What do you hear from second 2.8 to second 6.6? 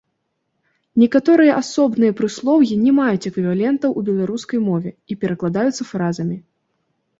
не маюць эквівалентаў у беларускай мове і перакладаюцца фразамі.